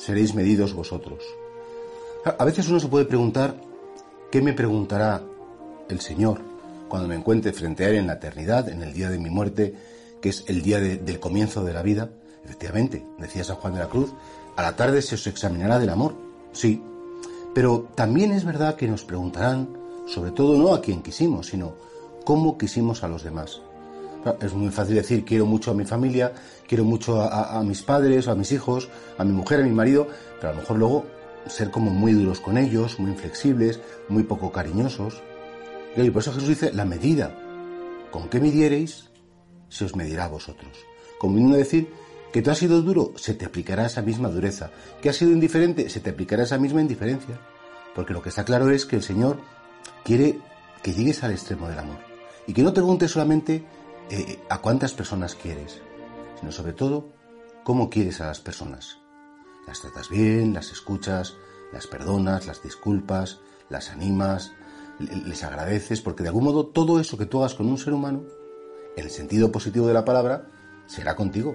seréis 0.00 0.34
medidos 0.34 0.72
vosotros. 0.74 1.22
A 2.38 2.44
veces 2.44 2.68
uno 2.68 2.80
se 2.80 2.88
puede 2.88 3.04
preguntar, 3.04 3.54
¿qué 4.30 4.40
me 4.42 4.52
preguntará 4.52 5.22
el 5.88 6.00
Señor 6.00 6.40
cuando 6.88 7.08
me 7.08 7.14
encuentre 7.16 7.52
frente 7.52 7.84
a 7.84 7.88
Él 7.90 7.96
en 7.96 8.06
la 8.06 8.14
eternidad, 8.14 8.68
en 8.68 8.82
el 8.82 8.92
día 8.92 9.08
de 9.10 9.18
mi 9.18 9.30
muerte, 9.30 9.74
que 10.20 10.28
es 10.30 10.44
el 10.48 10.62
día 10.62 10.80
de- 10.80 10.96
del 10.96 11.20
comienzo 11.20 11.64
de 11.64 11.72
la 11.72 11.82
vida? 11.82 12.10
Efectivamente, 12.44 13.04
decía 13.18 13.44
San 13.44 13.56
Juan 13.56 13.74
de 13.74 13.80
la 13.80 13.88
Cruz, 13.88 14.12
a 14.56 14.62
la 14.62 14.76
tarde 14.76 15.02
se 15.02 15.14
os 15.14 15.26
examinará 15.26 15.78
del 15.78 15.90
amor. 15.90 16.14
Sí, 16.52 16.82
pero 17.54 17.88
también 17.94 18.32
es 18.32 18.44
verdad 18.44 18.76
que 18.76 18.88
nos 18.88 19.04
preguntarán, 19.04 19.68
sobre 20.06 20.30
todo 20.32 20.56
no 20.58 20.74
a 20.74 20.80
quién 20.80 21.02
quisimos, 21.02 21.46
sino 21.48 21.74
cómo 22.24 22.58
quisimos 22.58 23.02
a 23.04 23.08
los 23.08 23.22
demás. 23.22 23.60
Claro, 24.22 24.38
Es 24.42 24.52
muy 24.52 24.70
fácil 24.70 24.96
decir 24.96 25.24
quiero 25.24 25.46
mucho 25.46 25.70
a 25.70 25.74
mi 25.74 25.84
familia, 25.84 26.32
quiero 26.66 26.84
mucho 26.84 27.22
a, 27.22 27.62
mis 27.62 27.82
padres, 27.82 28.28
a 28.28 28.34
mis 28.34 28.52
hijos, 28.52 28.88
a 29.18 29.24
mi 29.24 29.32
mujer, 29.32 29.60
a 29.60 29.64
mi 29.64 29.72
marido, 29.72 30.06
pero 30.40 30.52
a 30.52 30.54
lo 30.54 30.60
mejor 30.60 30.78
luego 30.78 31.06
ser 31.46 31.70
como 31.70 31.90
muy 31.90 32.12
duros 32.12 32.40
con 32.40 32.58
ellos, 32.58 32.98
muy 32.98 33.10
inflexibles, 33.12 33.80
muy 34.08 34.24
poco 34.24 34.52
cariñosos. 34.52 35.22
Y 35.96 36.10
por 36.10 36.22
eso 36.22 36.32
Jesús 36.32 36.48
dice 36.48 36.72
la 36.72 36.84
medida. 36.84 37.34
¿Con 38.10 38.28
qué 38.28 38.40
midiereis? 38.40 39.10
Se 39.68 39.84
os 39.84 39.96
medirá 39.96 40.24
a 40.24 40.28
vosotros. 40.28 40.70
Como 41.18 41.56
decir 41.56 41.92
que 42.32 42.42
tú 42.42 42.50
has 42.50 42.58
sido 42.58 42.82
duro, 42.82 43.12
se 43.16 43.34
te 43.34 43.44
aplicará 43.44 43.86
esa 43.86 44.02
misma 44.02 44.28
dureza. 44.28 44.70
Que 45.00 45.08
has 45.08 45.16
sido 45.16 45.32
indiferente, 45.32 45.88
se 45.88 46.00
te 46.00 46.10
aplicará 46.10 46.44
esa 46.44 46.58
misma 46.58 46.80
indiferencia. 46.80 47.40
Porque 47.94 48.12
lo 48.12 48.22
que 48.22 48.28
está 48.28 48.44
claro 48.44 48.70
es 48.70 48.86
que 48.86 48.96
el 48.96 49.02
Señor 49.02 49.38
quiere 50.04 50.38
que 50.82 50.92
llegues 50.92 51.22
al 51.24 51.32
extremo 51.32 51.68
del 51.68 51.78
amor. 51.78 51.98
Y 52.46 52.52
que 52.52 52.62
no 52.62 52.72
te 52.72 52.80
preguntes 52.80 53.10
solamente 53.10 53.64
eh, 54.10 54.40
a 54.48 54.58
cuántas 54.58 54.92
personas 54.92 55.34
quieres, 55.34 55.80
sino 56.38 56.52
sobre 56.52 56.72
todo 56.72 57.08
cómo 57.64 57.90
quieres 57.90 58.20
a 58.20 58.26
las 58.26 58.40
personas. 58.40 58.98
Las 59.66 59.80
tratas 59.80 60.08
bien, 60.08 60.52
las 60.54 60.72
escuchas, 60.72 61.34
las 61.72 61.86
perdonas, 61.86 62.46
las 62.46 62.62
disculpas, 62.62 63.40
las 63.68 63.90
animas, 63.90 64.52
le- 64.98 65.14
les 65.16 65.44
agradeces, 65.44 66.00
porque 66.00 66.22
de 66.22 66.30
algún 66.30 66.44
modo 66.44 66.66
todo 66.66 66.98
eso 66.98 67.16
que 67.16 67.26
tú 67.26 67.38
hagas 67.40 67.54
con 67.54 67.66
un 67.68 67.78
ser 67.78 67.92
humano, 67.92 68.24
en 68.96 69.04
el 69.04 69.10
sentido 69.10 69.52
positivo 69.52 69.86
de 69.86 69.94
la 69.94 70.04
palabra, 70.04 70.48
será 70.86 71.14
contigo. 71.14 71.54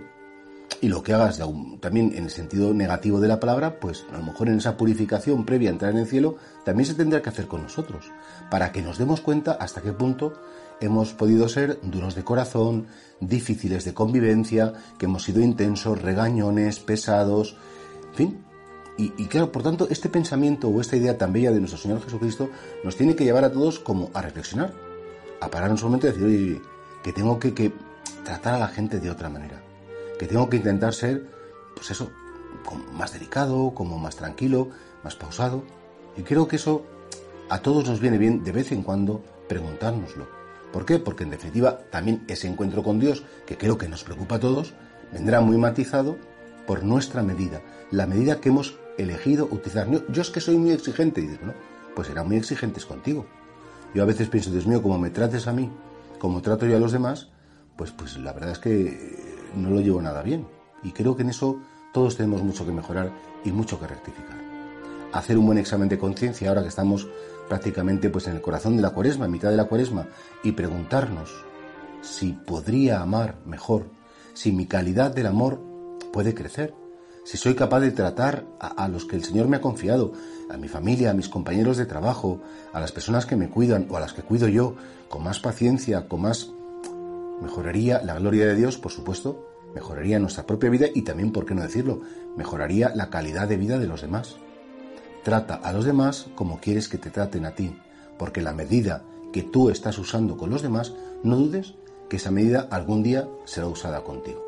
Y 0.82 0.88
lo 0.88 1.04
que 1.04 1.14
hagas 1.14 1.40
también 1.80 2.14
en 2.16 2.26
el 2.26 2.30
sentido 2.30 2.74
negativo 2.74 3.20
de 3.20 3.28
la 3.28 3.40
palabra, 3.40 3.80
pues 3.80 4.06
a 4.12 4.18
lo 4.18 4.24
mejor 4.24 4.50
en 4.50 4.58
esa 4.58 4.78
purificación 4.78 5.46
previa 5.46 5.70
a 5.70 5.74
entrar 5.74 5.92
en 5.92 6.00
el 6.00 6.08
cielo, 6.08 6.38
también 6.64 6.86
se 6.86 6.96
tendrá 6.96 7.22
que 7.22 7.30
hacer 7.30 7.48
con 7.48 7.64
nosotros, 7.64 8.12
para 8.50 8.72
que 8.72 8.82
nos 8.82 8.98
demos 8.98 9.22
cuenta 9.22 9.54
hasta 9.54 9.82
qué 9.82 9.92
punto 9.94 10.34
hemos 10.82 11.14
podido 11.14 11.48
ser 11.50 11.80
duros 11.82 12.16
de 12.16 12.24
corazón, 12.24 12.88
difíciles 13.20 13.86
de 13.86 13.94
convivencia, 13.94 14.74
que 14.98 15.06
hemos 15.06 15.24
sido 15.24 15.42
intensos, 15.42 16.02
regañones, 16.02 16.80
pesados, 16.80 17.58
en 18.10 18.16
fin. 18.16 18.46
Y, 18.98 19.10
claro, 19.26 19.52
por 19.52 19.62
tanto, 19.62 19.88
este 19.90 20.08
pensamiento 20.08 20.70
o 20.70 20.80
esta 20.80 20.96
idea 20.96 21.18
tan 21.18 21.34
bella 21.34 21.52
de 21.52 21.60
nuestro 21.60 21.78
Señor 21.78 22.02
Jesucristo 22.02 22.50
nos 22.82 22.96
tiene 22.96 23.14
que 23.14 23.26
llevar 23.26 23.44
a 23.44 23.52
todos 23.52 23.78
como 23.80 24.10
a 24.14 24.22
reflexionar, 24.22 24.74
a 25.42 25.50
pararnos 25.50 25.84
un 25.84 25.90
momento 25.90 26.08
y 26.08 26.12
decir, 26.12 26.26
oye, 26.26 26.62
que 27.04 27.12
tengo 27.12 27.38
que, 27.38 27.74
tratar 28.24 28.56
a 28.56 28.60
la 28.60 28.68
gente 28.70 29.00
de 29.00 29.12
otra 29.12 29.30
manera, 29.30 29.62
que 30.18 30.28
tengo 30.28 30.50
que 30.50 30.58
intentar 30.58 30.94
ser, 30.94 31.28
pues 31.76 31.92
eso, 31.92 32.10
más 32.94 33.12
delicado, 33.12 33.74
como 33.74 34.00
más 34.00 34.16
tranquilo, 34.16 34.70
más 35.04 35.16
pausado. 35.16 35.64
Y 36.16 36.24
creo 36.24 36.48
que 36.48 36.56
eso 36.56 36.86
a 37.50 37.60
todos 37.60 37.88
nos 37.88 38.00
viene 38.00 38.18
bien 38.18 38.44
de 38.44 38.54
vez 38.54 38.72
en 38.72 38.82
cuando 38.82 39.22
preguntárnoslo. 39.50 40.45
¿Por 40.76 40.86
qué? 40.86 41.00
Porque 41.00 41.24
en 41.24 41.30
definitiva 41.30 41.78
también 41.90 42.26
ese 42.28 42.50
encuentro 42.50 42.84
con 42.84 43.00
Dios, 43.00 43.24
que 43.46 43.58
creo 43.58 43.78
que 43.78 43.88
nos 43.88 44.04
preocupa 44.04 44.36
a 44.36 44.40
todos, 44.42 44.74
vendrá 45.14 45.40
muy 45.40 45.58
matizado 45.58 46.18
por 46.68 46.84
nuestra 46.84 47.24
medida, 47.24 47.62
la 47.92 48.06
medida 48.06 48.42
que 48.42 48.50
hemos 48.50 48.78
elegido 48.98 49.46
utilizar. 49.46 49.88
Yo, 49.90 50.22
es 50.22 50.30
que 50.32 50.42
soy 50.42 50.58
muy 50.58 50.72
exigente, 50.72 51.22
y 51.22 51.28
digo, 51.28 51.46
no, 51.46 51.54
pues 51.96 52.10
serán 52.10 52.28
muy 52.28 52.36
exigentes 52.36 52.86
contigo. 52.86 53.26
Yo 53.94 54.04
a 54.04 54.06
veces 54.06 54.28
pienso, 54.28 54.52
Dios 54.52 54.68
mío, 54.68 54.82
como 54.82 55.00
me 55.00 55.12
trates 55.12 55.48
a 55.48 55.54
mí, 55.54 55.72
como 56.20 56.42
trato 56.42 56.66
yo 56.66 56.76
a 56.76 56.80
los 56.82 56.92
demás, 56.92 57.30
pues, 57.78 57.92
pues 57.92 58.18
la 58.18 58.34
verdad 58.34 58.52
es 58.52 58.60
que 58.60 58.82
eh, 58.82 59.36
no 59.56 59.70
lo 59.70 59.80
llevo 59.80 60.02
nada 60.02 60.24
bien. 60.24 60.46
Y 60.84 60.92
creo 60.92 61.16
que 61.16 61.22
en 61.22 61.30
eso 61.30 61.58
todos 61.94 62.18
tenemos 62.18 62.44
mucho 62.44 62.66
que 62.66 62.74
mejorar 62.74 63.14
y 63.46 63.54
mucho 63.54 63.80
que 63.80 63.88
rectificar. 63.88 64.55
Hacer 65.16 65.38
un 65.38 65.46
buen 65.46 65.58
examen 65.58 65.88
de 65.88 65.98
conciencia 65.98 66.50
ahora 66.50 66.62
que 66.62 66.68
estamos 66.68 67.08
prácticamente 67.48 68.10
pues 68.10 68.28
en 68.28 68.36
el 68.36 68.42
corazón 68.42 68.76
de 68.76 68.82
la 68.82 68.90
cuaresma, 68.90 69.24
en 69.24 69.32
mitad 69.32 69.50
de 69.50 69.56
la 69.56 69.64
cuaresma, 69.64 70.10
y 70.44 70.52
preguntarnos 70.52 71.32
si 72.02 72.34
podría 72.34 73.00
amar 73.00 73.38
mejor, 73.46 73.86
si 74.34 74.52
mi 74.52 74.66
calidad 74.66 75.16
del 75.16 75.28
amor 75.28 75.62
puede 76.12 76.34
crecer, 76.34 76.76
si 77.24 77.38
soy 77.38 77.56
capaz 77.56 77.80
de 77.80 77.92
tratar 77.92 78.44
a, 78.60 78.68
a 78.84 78.90
los 78.90 79.06
que 79.06 79.16
el 79.16 79.24
Señor 79.24 79.48
me 79.48 79.56
ha 79.56 79.62
confiado, 79.62 80.12
a 80.50 80.58
mi 80.58 80.68
familia, 80.68 81.12
a 81.12 81.14
mis 81.14 81.30
compañeros 81.30 81.78
de 81.78 81.86
trabajo, 81.86 82.42
a 82.74 82.82
las 82.82 82.92
personas 82.92 83.26
que 83.26 83.38
me 83.38 83.50
cuidan 83.50 83.88
o 83.90 83.96
a 83.96 84.02
las 84.02 84.12
que 84.12 84.22
cuido 84.22 84.50
yo, 84.50 84.76
con 85.08 85.24
más 85.24 85.40
paciencia, 85.40 86.10
con 86.10 86.24
más... 86.24 86.52
Mejoraría 87.42 88.02
la 88.04 88.16
gloria 88.16 88.48
de 88.48 88.56
Dios, 88.56 88.78
por 88.78 88.92
supuesto, 88.92 89.48
mejoraría 89.74 90.20
nuestra 90.20 90.46
propia 90.46 90.70
vida 90.70 90.88
y 90.94 91.04
también, 91.04 91.32
por 91.32 91.46
qué 91.46 91.56
no 91.56 91.62
decirlo, 91.62 92.02
mejoraría 92.36 92.92
la 92.94 93.10
calidad 93.10 93.48
de 93.48 93.56
vida 93.56 93.80
de 93.80 93.88
los 93.88 94.02
demás. 94.02 94.36
Trata 95.26 95.56
a 95.56 95.74
los 95.74 95.86
demás 95.86 96.28
como 96.36 96.60
quieres 96.60 96.88
que 96.88 97.00
te 97.00 97.10
traten 97.10 97.48
a 97.48 97.56
ti, 97.56 97.76
porque 98.20 98.44
la 98.44 98.54
medida 98.54 99.02
que 99.34 99.42
tú 99.42 99.72
estás 99.72 99.98
usando 99.98 100.38
con 100.38 100.52
los 100.52 100.62
demás, 100.62 100.94
no 101.24 101.36
dudes 101.36 101.74
que 102.12 102.18
esa 102.18 102.30
medida 102.30 102.68
algún 102.70 103.02
día 103.02 103.28
será 103.46 103.66
usada 103.66 104.04
contigo. 104.04 104.45